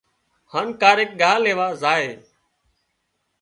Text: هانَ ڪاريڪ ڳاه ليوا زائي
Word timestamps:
هانَ 0.51 0.65
ڪاريڪ 0.81 1.09
ڳاه 1.21 1.37
ليوا 1.43 1.67
زائي 1.81 2.09